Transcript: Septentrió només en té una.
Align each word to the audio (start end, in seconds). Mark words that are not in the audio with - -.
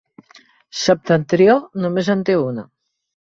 Septentrió 0.83 1.57
només 1.85 2.11
en 2.17 2.27
té 2.31 2.39
una. 2.47 2.65